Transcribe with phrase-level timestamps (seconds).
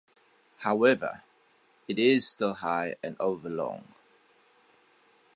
[0.61, 1.21] However,
[1.87, 3.93] it is still high and over long.